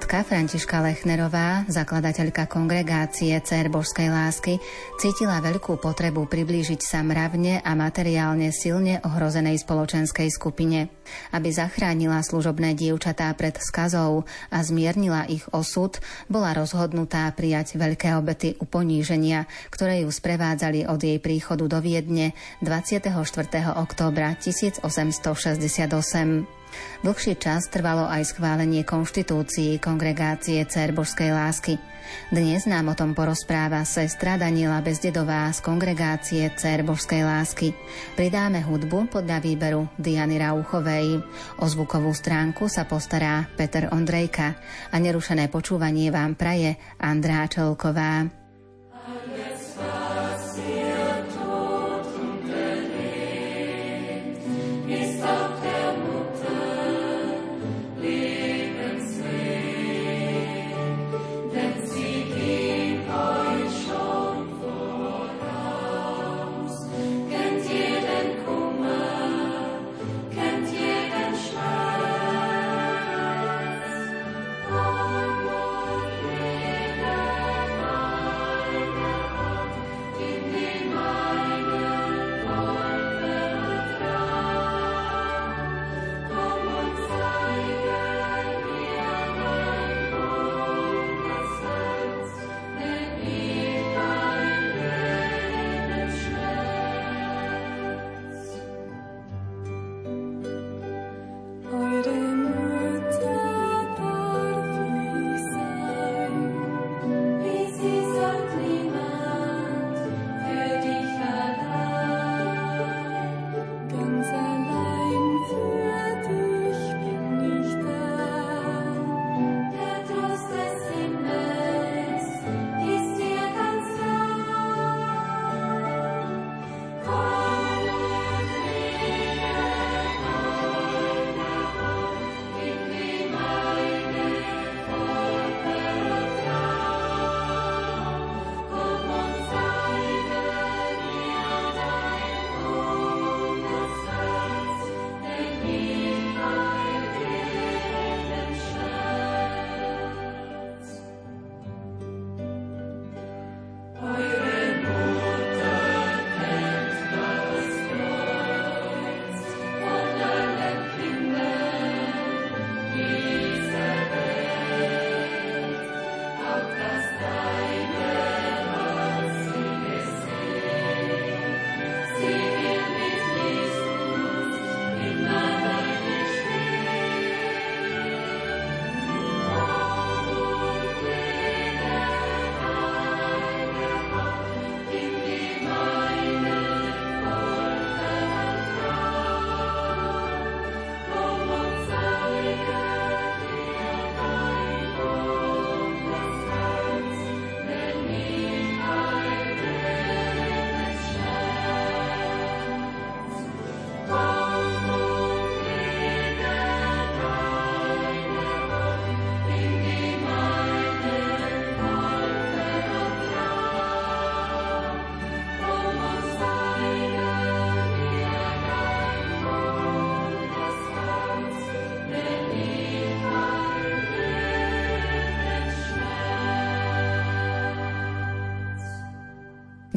[0.00, 4.56] Matka Františka Lechnerová, zakladateľka kongregácie Cer Božskej lásky,
[4.96, 10.99] cítila veľkú potrebu priblížiť sa mravne a materiálne silne ohrozenej spoločenskej skupine.
[11.30, 18.58] Aby zachránila služobné dievčatá pred skazou a zmiernila ich osud, bola rozhodnutá prijať veľké obety
[18.58, 23.14] uponíženia, ktoré ju sprevádzali od jej príchodu do Viedne 24.
[23.78, 26.46] októbra 1868.
[27.02, 31.74] Dlhší čas trvalo aj schválenie konštitúcií kongregácie Cer Božskej lásky.
[32.30, 37.74] Dnes nám o tom porozpráva sestra Daniela Bezdedová z kongregácie Cer Božskej lásky.
[38.18, 40.99] Pridáme hudbu podľa výberu Diany Rauchovej.
[41.60, 44.56] O zvukovú stránku sa postará Peter Ondrejka
[44.92, 48.39] a nerušené počúvanie vám praje Andrá Čelková.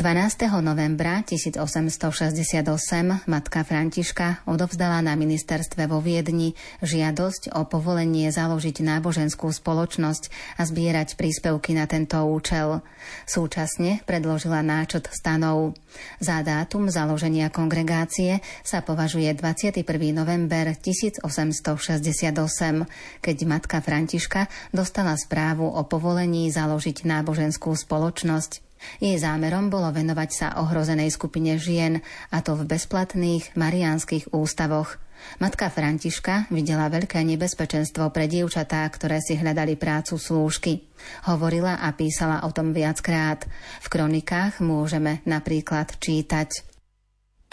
[0.04, 0.52] ...12.
[0.60, 2.60] novembra 1868
[3.24, 10.24] matka Františka odovzdala na ministerstve vo Viedni žiadosť o povolenie založiť náboženskú spoločnosť
[10.60, 12.84] a zbierať príspevky na tento účel.
[13.24, 15.72] Súčasne predložila náčot stanov.
[16.20, 19.88] Za dátum založenia kongregácie sa považuje 21.
[20.12, 21.64] november 1868,
[23.24, 28.63] keď matka Františka dostala správu o povolení založiť náboženskú spoločnosť.
[29.00, 35.02] Jej zámerom bolo venovať sa ohrozenej skupine žien, a to v bezplatných mariánskych ústavoch.
[35.40, 40.84] Matka Františka videla veľké nebezpečenstvo pre dievčatá, ktoré si hľadali prácu slúžky.
[41.28, 43.48] Hovorila a písala o tom viackrát.
[43.80, 46.74] V kronikách môžeme napríklad čítať.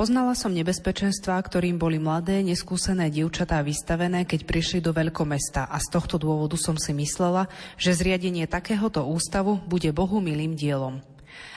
[0.00, 5.92] Poznala som nebezpečenstva, ktorým boli mladé, neskúsené dievčatá vystavené, keď prišli do veľkomesta a z
[5.92, 11.04] tohto dôvodu som si myslela, že zriadenie takéhoto ústavu bude Bohu milým dielom.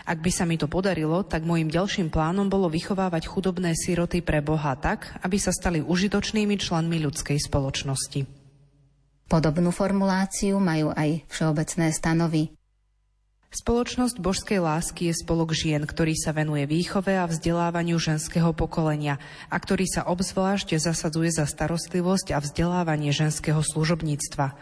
[0.03, 4.43] Ak by sa mi to podarilo, tak môjim ďalším plánom bolo vychovávať chudobné siroty pre
[4.43, 8.43] Boha tak, aby sa stali užitočnými členmi ľudskej spoločnosti.
[9.31, 12.53] Podobnú formuláciu majú aj všeobecné stanovy.
[13.53, 19.55] Spoločnosť božskej lásky je spolok žien, ktorý sa venuje výchove a vzdelávaniu ženského pokolenia a
[19.61, 24.57] ktorý sa obzvlášť zasadzuje za starostlivosť a vzdelávanie ženského služobníctva.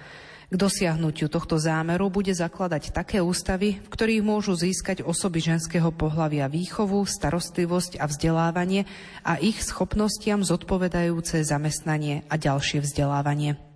[0.51, 6.51] K dosiahnutiu tohto zámeru bude zakladať také ústavy, v ktorých môžu získať osoby ženského pohlavia
[6.51, 8.83] výchovu, starostlivosť a vzdelávanie
[9.23, 13.70] a ich schopnostiam zodpovedajúce zamestnanie a ďalšie vzdelávanie.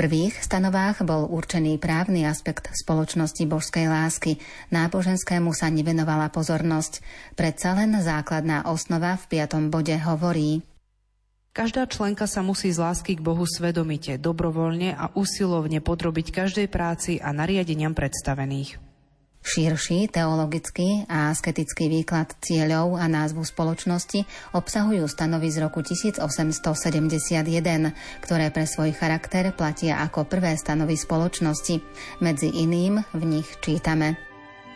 [0.00, 4.40] Prvých stanovách bol určený právny aspekt spoločnosti božskej lásky.
[4.72, 7.04] Náboženskému sa nevenovala pozornosť.
[7.36, 10.64] Predsa len základná osnova v piatom bode hovorí
[11.52, 17.20] Každá členka sa musí z lásky k Bohu svedomite, dobrovoľne a usilovne podrobiť každej práci
[17.20, 18.89] a nariadeniam predstavených.
[19.40, 26.62] Širší teologický a asketický výklad cieľov a názvu spoločnosti obsahujú stanovy z roku 1871,
[28.20, 31.80] ktoré pre svoj charakter platia ako prvé stanovy spoločnosti.
[32.20, 34.29] Medzi iným v nich čítame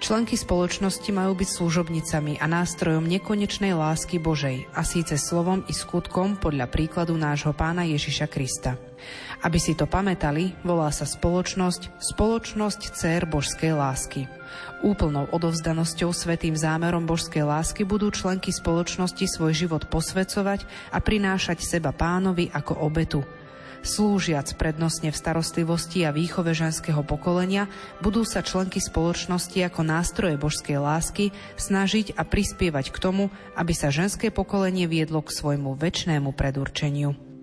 [0.05, 6.37] Členky spoločnosti majú byť služobnicami a nástrojom nekonečnej lásky Božej, a síce slovom i skutkom
[6.37, 8.77] podľa príkladu nášho pána Ježiša Krista.
[9.41, 14.29] Aby si to pamätali, volá sa spoločnosť Spoločnosť Cér Božskej lásky.
[14.85, 21.97] Úplnou odovzdanosťou svetým zámerom božskej lásky budú členky spoločnosti svoj život posvecovať a prinášať seba
[21.97, 23.25] pánovi ako obetu,
[23.85, 27.69] Slúžiac prednostne v starostlivosti a výchove ženského pokolenia,
[28.01, 33.93] budú sa členky spoločnosti ako nástroje božskej lásky snažiť a prispievať k tomu, aby sa
[33.93, 37.34] ženské pokolenie viedlo k svojmu väčšnému predurčeniu.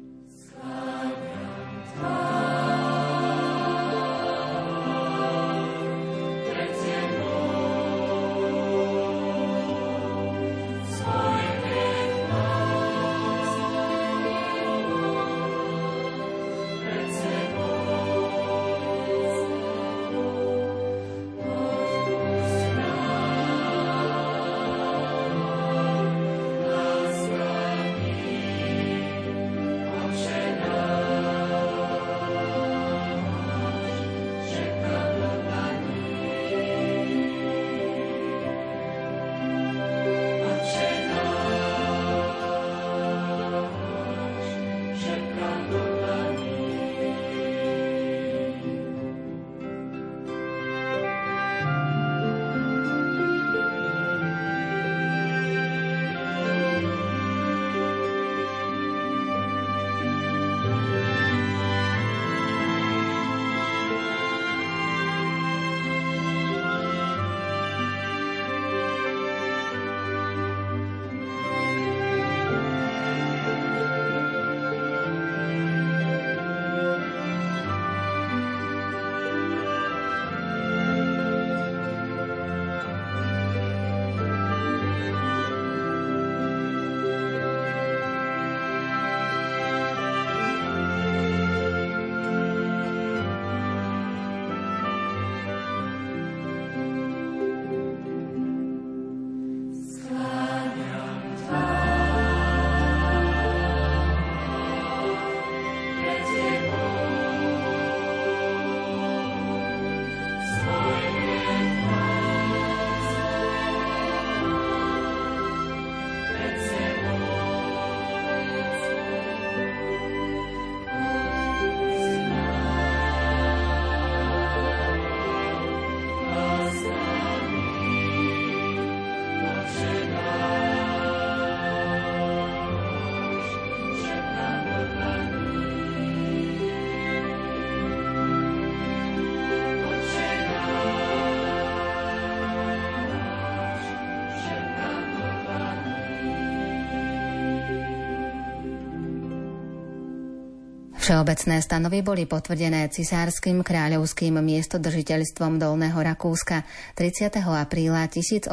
[151.12, 156.64] Všeobecné stanovy boli potvrdené cisárskym kráľovským miestodržiteľstvom Dolného Rakúska
[156.96, 157.36] 30.
[157.52, 158.48] apríla 1869.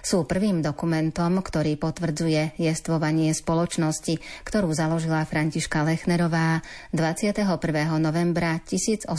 [0.00, 4.16] Sú prvým dokumentom, ktorý potvrdzuje jestvovanie spoločnosti,
[4.48, 6.64] ktorú založila Františka Lechnerová
[6.96, 7.44] 21.
[8.00, 9.12] novembra 1868.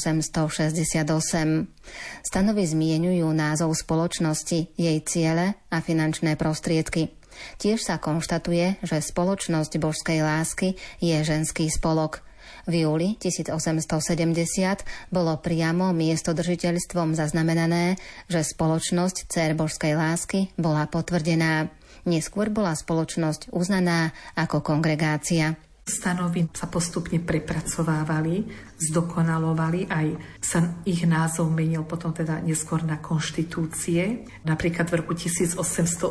[2.26, 7.17] Stanovy zmienujú názov spoločnosti, jej ciele a finančné prostriedky.
[7.62, 12.26] Tiež sa konštatuje, že spoločnosť božskej lásky je ženský spolok.
[12.68, 13.88] V júli 1870
[15.08, 17.96] bolo priamo miestodržiteľstvom zaznamenané,
[18.28, 21.72] že spoločnosť Cér božskej lásky bola potvrdená.
[22.04, 25.60] Neskôr bola spoločnosť uznaná ako kongregácia.
[25.88, 28.44] Stanovy sa postupne prepracovávali,
[28.76, 30.08] zdokonalovali, aj
[30.44, 34.28] sa ich názov menil potom teda neskôr na konštitúcie.
[34.44, 36.04] Napríklad v roku 1884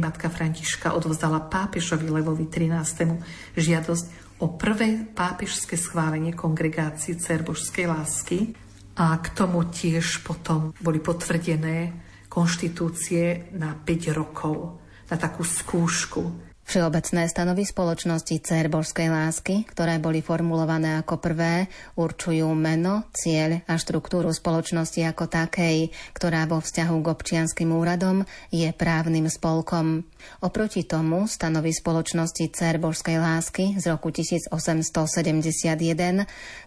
[0.00, 3.20] matka Františka odovzdala pápežovi Levovi XIII
[3.60, 8.56] žiadosť o prvé pápežské schválenie kongregácií Cer Božskej lásky
[8.96, 11.92] a k tomu tiež potom boli potvrdené
[12.32, 14.80] konštitúcie na 5 rokov,
[15.12, 21.64] na takú skúšku Všeobecné stanovy spoločnosti Cer božskej lásky, ktoré boli formulované ako prvé,
[21.96, 28.68] určujú meno, cieľ a štruktúru spoločnosti ako takej, ktorá vo vzťahu k občianským úradom je
[28.76, 30.04] právnym spolkom.
[30.44, 34.52] Oproti tomu stanovy spoločnosti Cer božskej lásky z roku 1871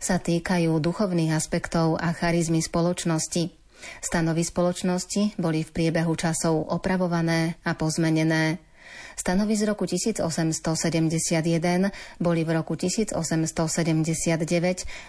[0.01, 3.53] sa týkajú duchovných aspektov a charizmy spoločnosti.
[4.01, 8.70] Stanovy spoločnosti boli v priebehu časov opravované a pozmenené.
[9.21, 10.25] Stanovy z roku 1871
[12.17, 14.41] boli v roku 1879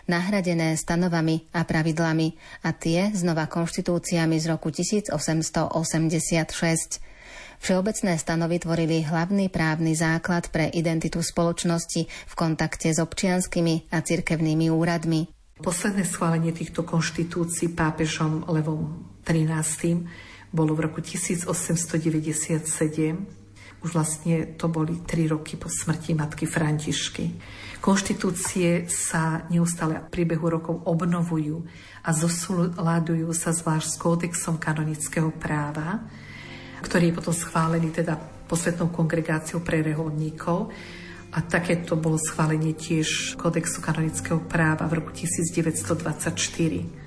[0.04, 5.64] nahradené stanovami a pravidlami a tie znova konštitúciami z roku 1886.
[7.56, 14.68] Všeobecné stanovy tvorili hlavný právny základ pre identitu spoločnosti v kontakte s občianskými a cirkevnými
[14.68, 15.24] úradmi.
[15.64, 20.04] Posledné schválenie týchto konštitúcií pápežom Levom XIII
[20.52, 23.40] bolo v roku 1897
[23.82, 27.24] už vlastne to boli tri roky po smrti matky Františky.
[27.82, 31.66] Konštitúcie sa neustále v priebehu rokov obnovujú
[32.06, 36.06] a zosúľadujú sa zvlášť s kódexom kanonického práva,
[36.86, 38.14] ktorý je potom schválený teda
[38.46, 40.70] posvetnou kongregáciou pre reholníkov.
[41.32, 47.01] A takéto bolo schválenie tiež kódexu kanonického práva v roku 1924.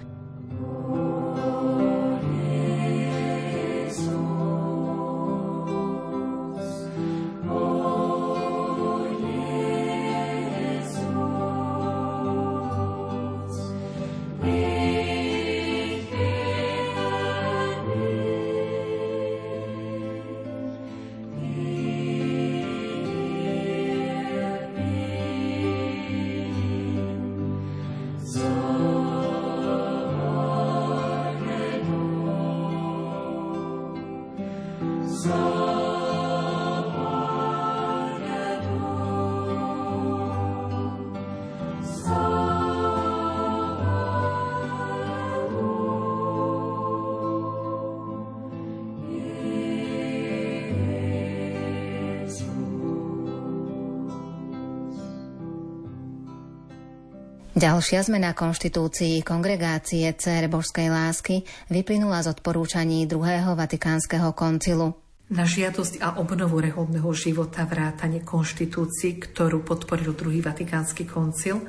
[57.66, 64.94] Ďalšia zmena konštitúcií kongregácie Cér božskej lásky vyplynula z odporúčaní druhého Vatikánskeho koncilu.
[65.34, 71.66] Na žiadosť a obnovu reholného života vrátane konštitúcií, ktorú podporil druhý Vatikánsky koncil,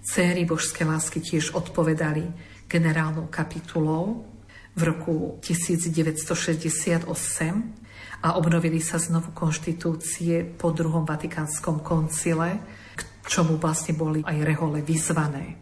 [0.00, 2.24] céry božskej lásky tiež odpovedali
[2.64, 4.24] generálnou kapitulou
[4.72, 7.04] v roku 1968
[8.24, 12.64] a obnovili sa znovu konštitúcie po druhom Vatikánskom koncile,
[13.24, 15.56] čomu vlastne boli aj rehole vyzvané.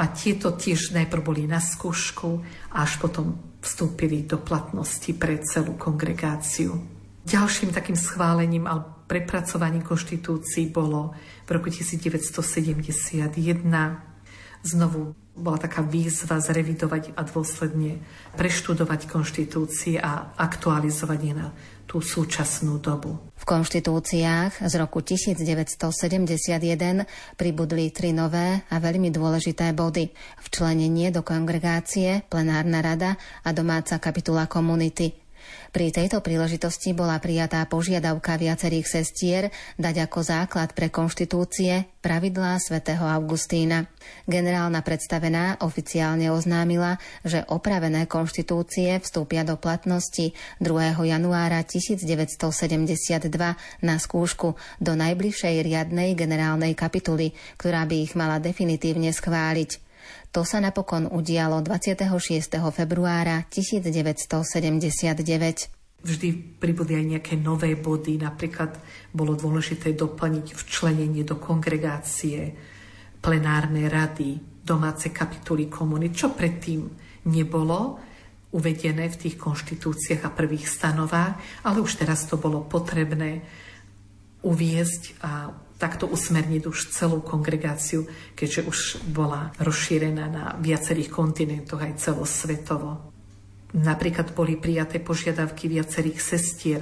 [0.00, 2.40] A tieto tiež najprv boli na skúšku,
[2.72, 6.80] až potom vstúpili do platnosti pre celú kongregáciu.
[7.22, 11.14] Ďalším takým schválením a prepracovaním konštitúcií bolo
[11.46, 13.36] v roku 1971
[14.62, 17.98] znovu bola taká výzva zrevidovať a dôsledne
[18.36, 21.46] preštudovať konštitúcie a aktualizovať je na
[21.92, 23.20] tú súčasnú dobu.
[23.36, 27.04] V konštitúciách z roku 1971
[27.36, 30.08] pribudli tri nové a veľmi dôležité body.
[30.40, 35.21] Včlenenie do kongregácie, plenárna rada a domáca kapitula komunity.
[35.72, 39.42] Pri tejto príležitosti bola prijatá požiadavka viacerých sestier
[39.80, 43.86] dať ako základ pre konštitúcie pravidlá svätého Augustína.
[44.26, 50.68] Generálna predstavená oficiálne oznámila, že opravené konštitúcie vstúpia do platnosti 2.
[51.08, 53.32] januára 1972
[53.80, 59.91] na skúšku do najbližšej riadnej generálnej kapituly, ktorá by ich mala definitívne schváliť.
[60.32, 62.08] To sa napokon udialo 26.
[62.72, 65.68] februára 1979
[66.02, 68.18] vždy pribudli aj nejaké nové body.
[68.18, 68.74] Napríklad
[69.14, 72.50] bolo dôležité doplniť včlenenie do kongregácie,
[73.22, 76.90] plenárnej rady, domáce kapituly komunity, čo predtým
[77.30, 78.02] nebolo
[78.52, 83.40] uvedené v tých konštitúciách a prvých stanovách, ale už teraz to bolo potrebné
[84.42, 88.06] uviezť a takto usmerniť už celú kongregáciu,
[88.38, 88.78] keďže už
[89.10, 93.10] bola rozšírená na viacerých kontinentoch aj celosvetovo.
[93.72, 96.80] Napríklad boli prijaté požiadavky viacerých sestier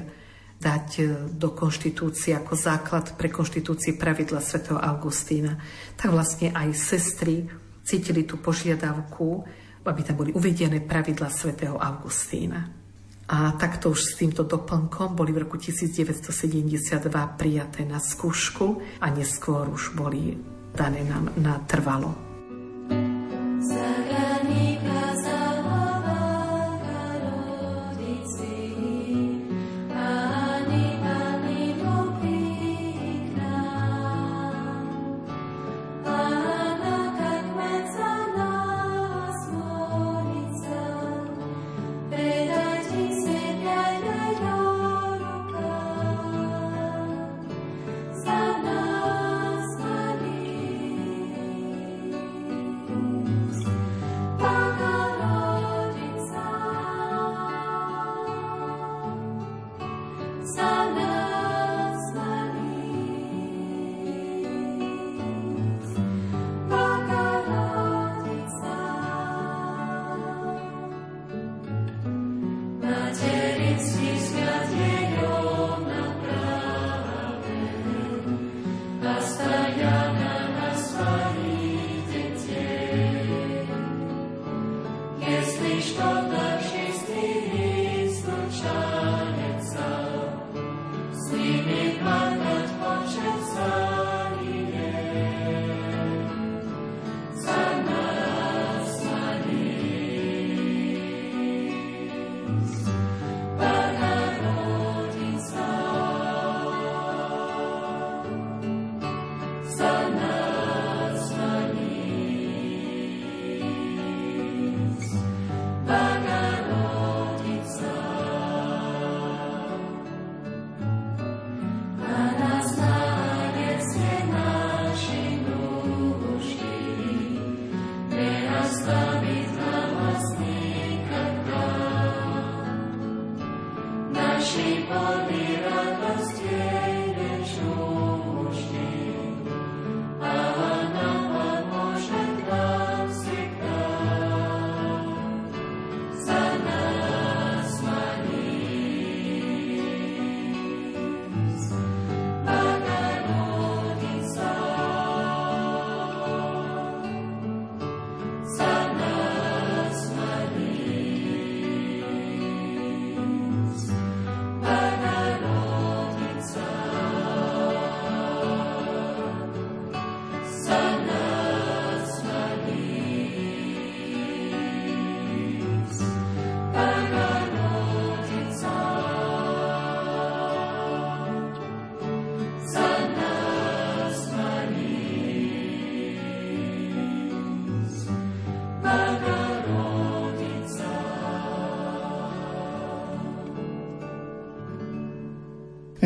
[0.60, 5.56] dať e, do konštitúcie ako základ pre konštitúcie pravidla svätého Augustína.
[5.96, 7.48] Tak vlastne aj sestry
[7.80, 9.46] cítili tú požiadavku,
[9.86, 12.79] aby tam boli uvedené pravidla svätého Augustína.
[13.30, 17.06] A takto už s týmto doplnkom boli v roku 1972
[17.38, 20.34] prijaté na skúšku a neskôr už boli
[20.74, 22.10] dané nám na trvalo.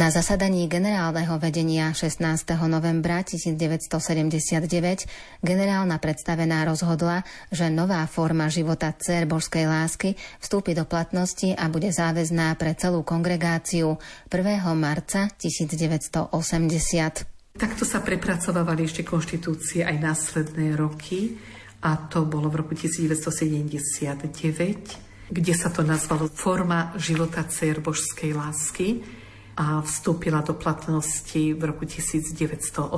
[0.04, 2.20] Na zasadaní generálneho vedenia 16.
[2.68, 5.08] novembra 1979
[5.40, 10.12] generálna predstavená rozhodla, že nová forma života dcer božskej lásky
[10.44, 13.96] vstúpi do platnosti a bude záväzná pre celú kongregáciu
[14.28, 14.76] 1.
[14.76, 17.56] marca 1980.
[17.56, 21.40] Takto sa prepracovávali ešte konštitúcie aj následné roky
[21.80, 29.23] a to bolo v roku 1979, kde sa to nazvalo forma života dcer božskej lásky
[29.54, 32.90] a vstúpila do platnosti v roku 1980.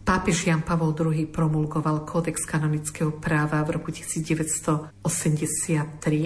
[0.00, 4.98] Pápež Jan Pavol II promulgoval kódex kanonického práva v roku 1983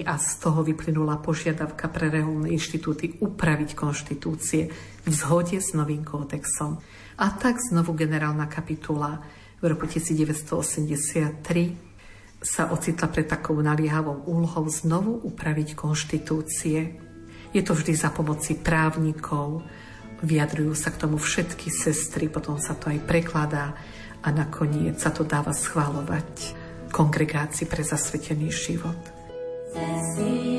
[0.06, 4.72] a z toho vyplynula požiadavka pre reholné inštitúty upraviť konštitúcie
[5.04, 6.80] v zhode s novým kódexom.
[7.20, 9.20] A tak znovu generálna kapitula
[9.60, 11.44] v roku 1983
[12.44, 17.03] sa ocitla pred takou naliehavou úlohou znovu upraviť konštitúcie.
[17.54, 19.62] Je to vždy za pomoci právnikov,
[20.26, 23.78] vyjadrujú sa k tomu všetky sestry, potom sa to aj prekladá
[24.26, 26.58] a nakoniec sa to dáva schválovať
[26.90, 28.98] kongregácii pre zasvetený život.
[29.70, 30.58] Cesí,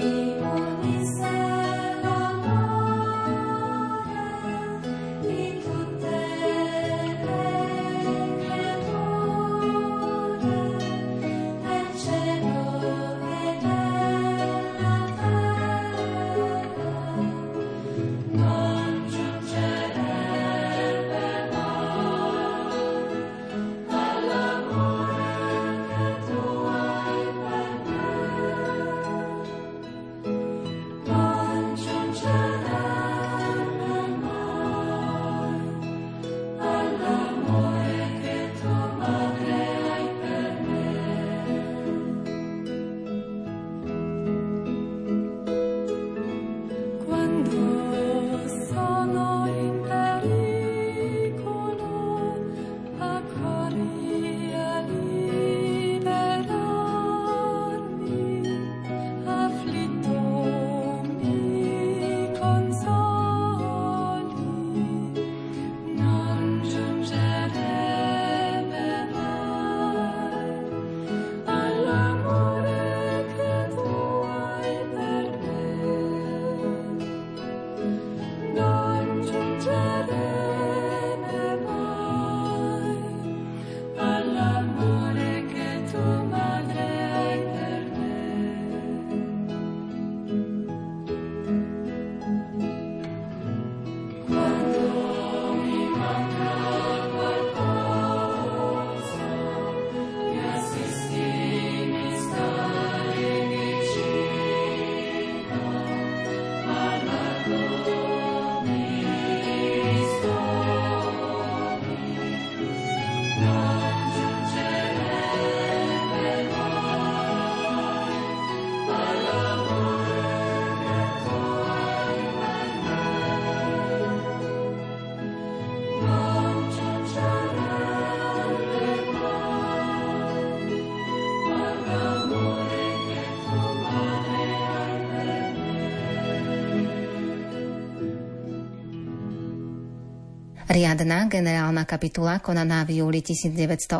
[140.75, 143.95] Riadna generálna kapitula konaná v júli 1983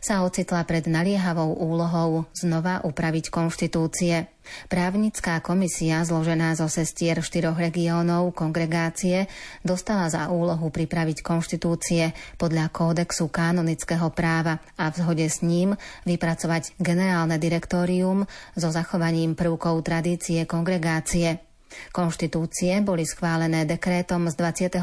[0.00, 4.32] sa ocitla pred naliehavou úlohou znova upraviť konštitúcie.
[4.72, 9.28] Právnická komisia zložená zo sestier štyroch regiónov kongregácie
[9.60, 15.76] dostala za úlohu pripraviť konštitúcie podľa kódexu kanonického práva a v zhode s ním
[16.08, 18.24] vypracovať generálne direktórium
[18.56, 21.45] so zachovaním prvkov tradície kongregácie.
[21.92, 24.80] Konštitúcie boli schválené dekrétom z 21.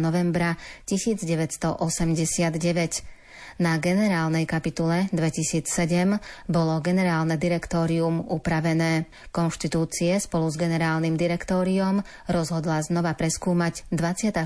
[0.00, 3.22] novembra 1989.
[3.60, 6.16] Na generálnej kapitule 2007
[6.48, 9.04] bolo generálne direktórium upravené.
[9.28, 12.00] Konštitúcie spolu s generálnym direktóriom
[12.32, 14.40] rozhodla znova preskúmať 26.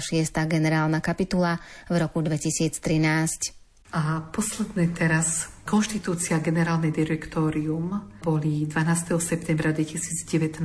[0.51, 3.56] generálna kapitula v roku 2013.
[3.97, 7.91] A posledné teraz Konštitúcia generálne direktórium
[8.23, 9.19] boli 12.
[9.19, 10.63] septembra 2019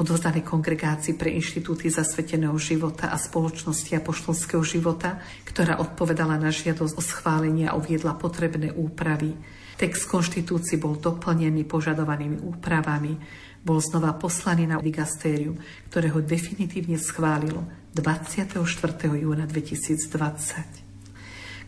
[0.00, 6.94] odozdané kongregácii pre inštitúty zasveteného života a spoločnosti a poštolského života, ktorá odpovedala na žiadosť
[6.98, 9.38] o schválenie a uviedla potrebné úpravy.
[9.78, 13.14] Text konštitúcii bol doplnený požadovanými úpravami,
[13.62, 15.54] bol znova poslaný na digastérium,
[15.86, 17.62] ktoré ho definitívne schválilo
[17.94, 18.58] 24.
[19.06, 20.81] júna 2020.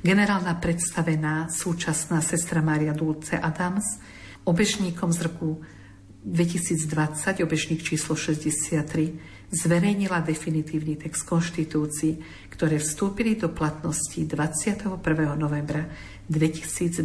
[0.04, 4.04] Generálna predstavená súčasná sestra Maria Dulce Adams
[4.44, 5.64] obežníkom z roku
[6.20, 12.20] 2020, obežník číslo 63, zverejnila definitívny text konštitúcií,
[12.52, 15.00] ktoré vstúpili do platnosti 21.
[15.40, 15.88] novembra
[16.28, 17.00] 2020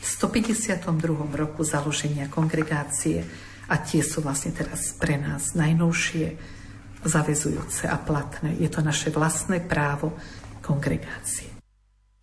[0.00, 0.88] v 152.
[1.36, 3.20] roku založenia kongregácie
[3.68, 6.40] a tie sú vlastne teraz pre nás najnovšie
[7.04, 8.56] zavezujúce a platné.
[8.56, 10.16] Je to naše vlastné právo
[10.64, 11.51] kongregácie.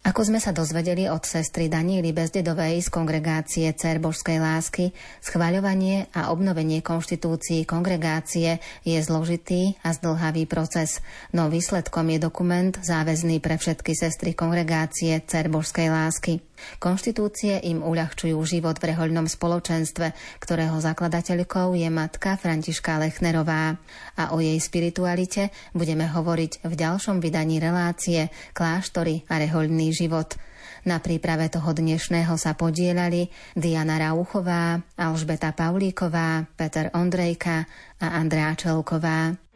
[0.09, 4.89] Ako sme sa dozvedeli od sestry Daníly Bezdedovej z kongregácie Cer Božskej lásky,
[5.21, 13.37] schváľovanie a obnovenie konštitúcií kongregácie je zložitý a zdlhavý proces, no výsledkom je dokument záväzný
[13.37, 16.48] pre všetky sestry kongregácie Cer Božskej lásky.
[16.77, 23.75] Konštitúcie im uľahčujú život v rehoľnom spoločenstve, ktorého zakladateľkou je matka Františka Lechnerová.
[24.19, 30.37] A o jej spiritualite budeme hovoriť v ďalšom vydaní relácie Kláštory a rehoľný život.
[30.87, 37.67] Na príprave toho dnešného sa podielali Diana Rauchová, Alžbeta Paulíková, Peter Ondrejka
[37.99, 39.48] a Andrea Čelková.